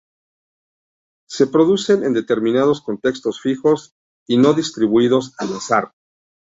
[1.29, 3.93] Se producen en determinados contextos fijos
[4.27, 5.91] y no distribuidos al azar.